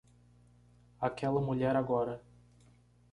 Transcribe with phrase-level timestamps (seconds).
[0.99, 2.23] Aquela mulher agora